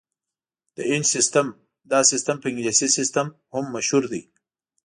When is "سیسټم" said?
1.15-1.47, 2.11-2.35, 2.97-3.27